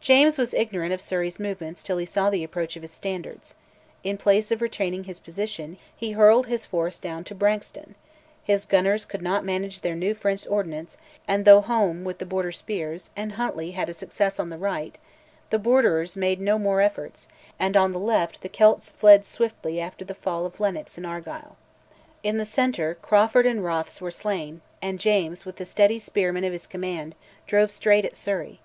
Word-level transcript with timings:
James 0.00 0.38
was 0.38 0.54
ignorant 0.54 0.94
of 0.94 1.00
Surrey's 1.02 1.38
movement 1.38 1.76
till 1.84 1.98
he 1.98 2.06
saw 2.06 2.30
the 2.30 2.42
approach 2.42 2.74
of 2.74 2.80
his 2.80 2.90
standards. 2.90 3.54
In 4.02 4.16
place 4.16 4.50
of 4.50 4.62
retaining 4.62 5.04
his 5.04 5.20
position, 5.20 5.76
he 5.94 6.12
hurled 6.12 6.46
his 6.46 6.64
force 6.64 6.98
down 6.98 7.22
to 7.24 7.34
Branxton, 7.34 7.94
his 8.42 8.64
gunners 8.64 9.04
could 9.04 9.20
not 9.20 9.44
manage 9.44 9.82
their 9.82 9.94
new 9.94 10.14
French 10.14 10.46
ordnance, 10.48 10.96
and 11.28 11.44
though 11.44 11.60
Home 11.60 12.02
with 12.02 12.16
the 12.16 12.24
Border 12.24 12.50
spears 12.50 13.10
and 13.14 13.32
Huntly 13.32 13.72
had 13.72 13.90
a 13.90 13.92
success 13.92 14.40
on 14.40 14.48
the 14.48 14.56
right, 14.56 14.96
the 15.50 15.58
Borderers 15.58 16.16
made 16.16 16.40
no 16.40 16.58
more 16.58 16.80
efforts, 16.80 17.28
and, 17.58 17.76
on 17.76 17.92
the 17.92 17.98
left, 18.00 18.40
the 18.40 18.48
Celts 18.48 18.90
fled 18.90 19.26
swiftly 19.26 19.78
after 19.78 20.02
the 20.02 20.14
fall 20.14 20.46
of 20.46 20.60
Lennox 20.60 20.96
and 20.96 21.06
Argyll. 21.06 21.58
In 22.22 22.38
the 22.38 22.46
centre 22.46 22.94
Crawford 22.94 23.44
and 23.44 23.62
Rothes 23.62 24.00
were 24.00 24.10
slain, 24.10 24.62
and 24.80 24.98
James, 24.98 25.44
with 25.44 25.56
the 25.56 25.66
steady 25.66 25.98
spearmen 25.98 26.44
of 26.44 26.52
his 26.52 26.66
command, 26.66 27.14
drove 27.46 27.70
straight 27.70 28.06
at 28.06 28.16
Surrey. 28.16 28.60